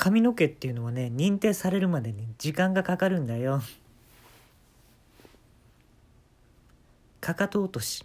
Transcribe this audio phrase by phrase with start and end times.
[0.00, 3.60] 髪の毛っていうのはね認定されるまでに時間がかかるんだよ。
[7.20, 8.02] かかと落とし。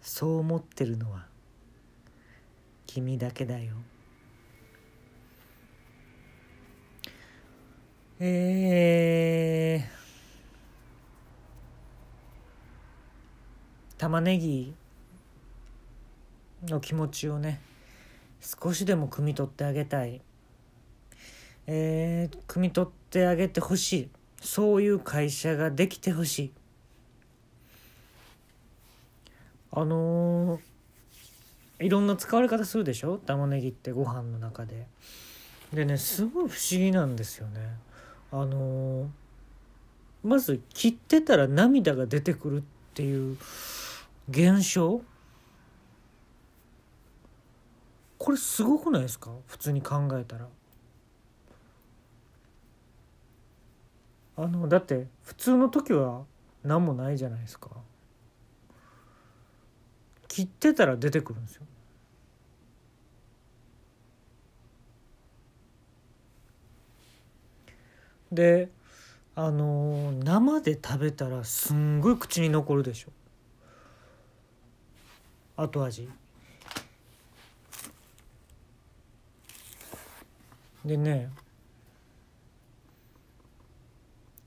[0.00, 1.26] そう思ってるのは
[2.86, 3.74] 君だけだよ。
[8.20, 14.72] えー、玉ねぎ
[16.66, 17.60] の気持ちをね
[18.40, 20.20] 少しでも汲み取ってあげたい。
[21.66, 24.08] えー、汲み取ってあげてほしい。
[24.42, 26.52] そういう会社ができてほしい。
[29.72, 33.16] あのー、いろんな使われ方するでしょ？
[33.16, 34.86] 玉ねぎってご飯の中で。
[35.72, 37.60] でねすごい不思議なんですよね。
[38.30, 39.06] あのー、
[40.22, 42.62] まず切ってたら涙が出てくるっ
[42.92, 43.38] ていう
[44.28, 45.00] 現象
[48.24, 49.30] これすごくないですか？
[49.46, 50.48] 普通に考えたら。
[54.38, 56.22] あのだって普通の時は
[56.62, 57.68] 何もないじゃないですか。
[60.26, 61.66] 切ってたら出てくるんですよ。
[68.32, 68.70] で
[69.34, 73.12] あの生で食べたらすんごい口に残るでしょ。
[75.62, 76.08] 後味。
[80.84, 81.30] でね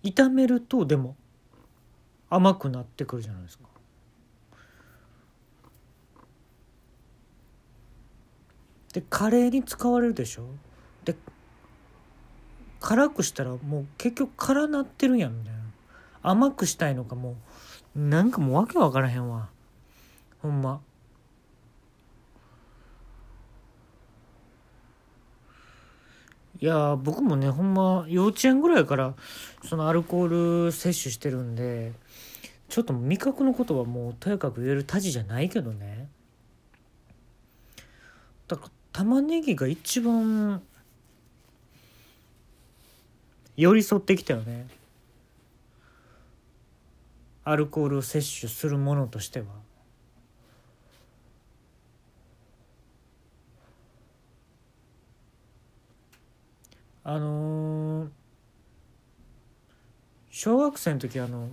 [0.04, 1.16] 炒めるとでも
[2.30, 3.66] 甘くなってくるじゃないですか。
[8.94, 10.48] でカレーに使われるでしょ？
[11.04, 11.16] で
[12.80, 15.60] 辛くしたらもう結局辛なってるやんみたいな。
[16.24, 17.36] 甘くしたいのかも
[17.96, 19.50] うなんかもうわけわからへんわ。
[20.42, 20.82] ほんま。
[26.60, 29.14] いや僕もねほんま幼稚園ぐらいから
[29.64, 31.94] そのアルコール摂取してるんで
[32.70, 36.10] ちょっと味覚のことはもうとやかく言えるたじじゃないけどね
[38.48, 40.62] だから玉ねぎが一番
[43.56, 44.68] 寄り添ってきたよね
[47.44, 49.67] アルコールを摂取するものとしては。
[57.10, 58.10] あのー、
[60.30, 61.52] 小学生の時あの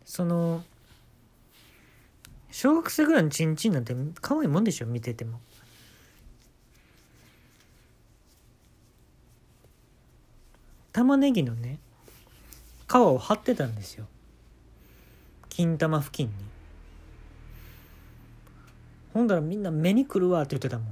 [0.06, 0.64] その
[2.52, 5.40] 小学生ぐらいのチンチンなんて可愛いもんでしょ見てても。
[10.92, 11.80] 玉ねぎのね
[12.88, 14.06] 皮を張ってたんですよ。
[15.50, 16.63] 金玉付近に。
[19.14, 20.88] ほんだらみんな目にくるわって言ってたもん。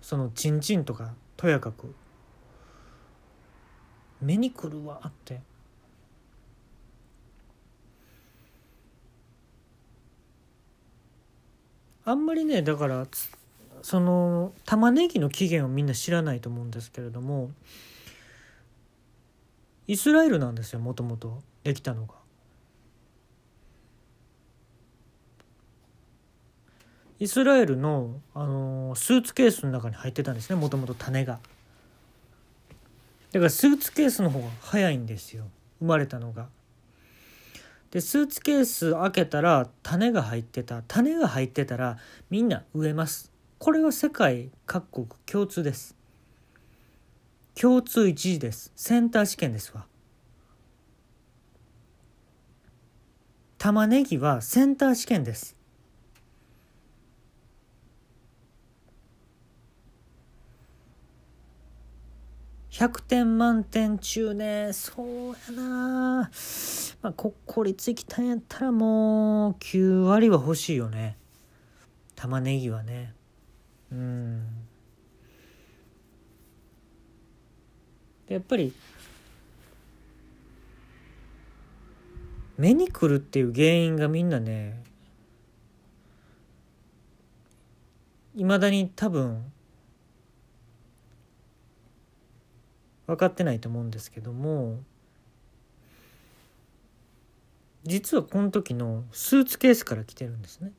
[0.00, 1.94] そのチンチンとかとやかく。
[4.20, 5.40] 目にくるわって。
[12.06, 13.06] あんまりねだから
[13.82, 17.50] その玉ねぎの起源をみんな知らないと思うんですけれども
[19.86, 22.23] イスラエルなんですよもともとできたのが。
[27.20, 31.38] イスラエルの、あのスーツケースの中に入ってたんですねもともと種が。
[33.32, 35.46] だからスーツケースの方が早いんですよ
[35.80, 36.48] 生まれたのが。
[37.90, 40.82] でスーツケース開けたら種が入ってた。
[40.82, 41.98] 種が入ってたら
[42.30, 43.32] みんな植えます。
[43.58, 45.96] これは世界各国共通です。
[47.54, 48.72] 共通一時です。
[48.74, 49.86] センター試験ですわ。
[53.58, 55.56] 玉ねぎはセンター試験です。
[62.84, 66.30] 100点満点中ねそうやな。
[67.00, 71.16] まあ国公立行きたいんやったらもう9割は欲しいよね。
[72.14, 73.14] 玉ねぎはね。
[73.90, 74.42] うん。
[78.28, 78.74] やっぱり
[82.58, 84.82] 目にくるっていう原因がみんなね
[88.34, 89.53] いまだに多分
[93.06, 94.78] 分かってないと思うんですけども
[97.84, 100.72] 実はこの時のスーツケースから来てるんですね。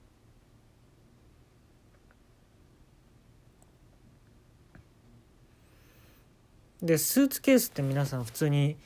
[6.81, 8.77] でスーツケースって皆さん普通に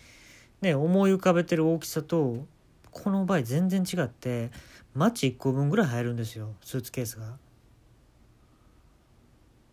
[0.61, 2.45] ね思い浮かべてる大きさと
[2.91, 4.51] この場合全然違って
[4.93, 7.37] マチ1個分ぐらい入るんですよスーツケースが。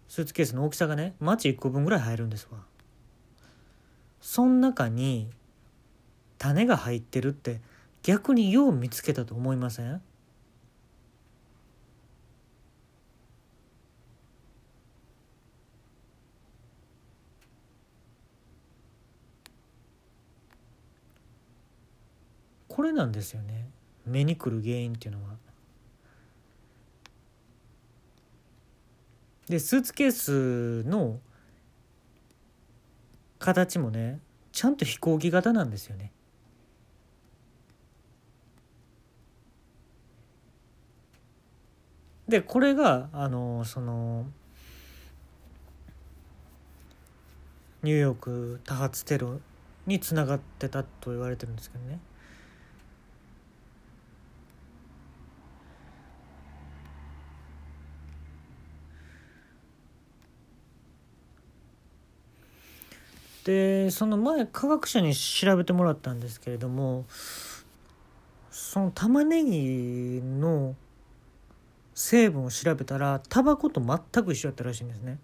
[0.08, 2.58] スーツケースの大きさがねマチ1個分ぐらい入るんですわ。
[4.28, 5.31] そん中に
[6.37, 7.61] 種が入ってるって
[8.02, 10.02] 逆によう見つけたと思いません？
[22.67, 23.69] これなんですよね
[24.05, 25.37] 目にくる原因っていうのは。
[29.49, 31.20] でスーツケースの
[33.46, 34.19] 形もね
[34.50, 36.10] ちゃんと飛行機型なんですよね。
[42.26, 44.26] でこれがあのその
[47.84, 49.38] ニューヨーク多発テロ
[49.87, 52.00] につながってたと言われてるんですけどね。
[63.46, 67.04] でその前科学者に調べてもらったんですけれども
[68.50, 70.75] その玉ねぎの
[71.94, 75.19] 成分を調べたらタバコと全く一緒やったらしいんですね。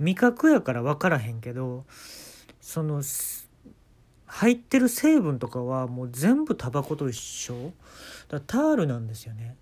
[0.00, 1.86] 味覚やから分からへんけど
[2.60, 3.02] その
[4.26, 7.72] 入ってる成分とかはもう全部タバコと一緒
[8.28, 9.56] だタールなんですよね。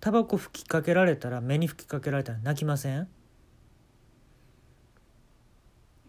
[0.00, 3.08] タバコ吹きかけられたら目に吹きかけられたら泣きません？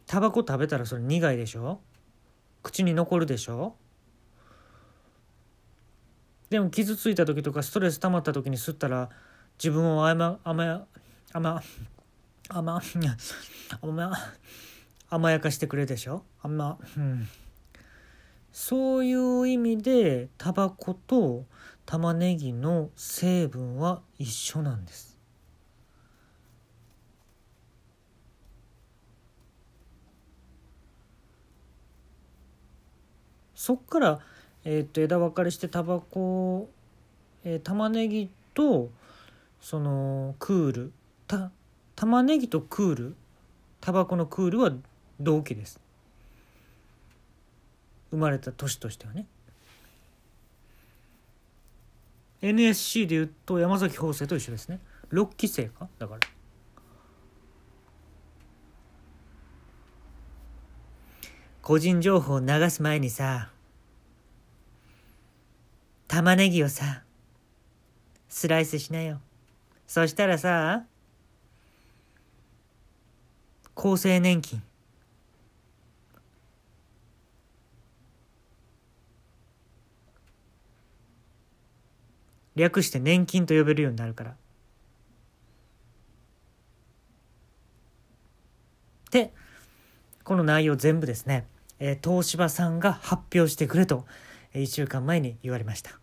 [0.06, 1.82] タバコ食べたらそれ苦いでしょ？
[2.64, 3.76] 口に残るでしょ？
[6.50, 9.10] でも傷ついた時とかストレス溜まった時に吸ったら
[9.58, 10.86] 自分を甘甘
[11.34, 11.62] 甘
[12.50, 12.82] 甘
[13.82, 14.14] 甘
[15.10, 16.24] 甘やかしてくれるでしょ？
[16.42, 17.28] 甘うん。
[18.52, 21.46] そういう意味でタバコと
[21.86, 25.18] 玉ねぎの成分は一緒なんです。
[33.54, 34.20] そっから、
[34.64, 36.70] えー、と枝分かれしてタバコ、
[37.44, 38.90] えー、玉ねぎと
[39.60, 40.92] そのクール。
[41.28, 41.52] た
[41.96, 43.16] 玉ねぎとクール。
[43.82, 44.72] タバコのクールは
[45.20, 45.87] 同期です。
[48.18, 49.28] 生まれた年としてはね。
[52.42, 54.80] NSC でいうと山崎邦生と一緒ですね。
[55.12, 55.88] 6期生か？
[56.00, 56.20] だから。
[61.62, 63.52] 個人情報を流す前にさ
[66.08, 67.04] 玉ねぎをさ
[68.30, 69.20] スライスしなよ。
[69.86, 70.86] そしたらさ
[73.76, 74.64] 厚生年金。
[82.58, 84.36] 略して年金と呼べるようになるから。
[89.12, 89.34] で
[90.26, 91.46] この内容全部ですね、
[91.80, 94.06] えー、東芝さんが発表してくれと
[94.54, 95.98] 1週間前に言われました。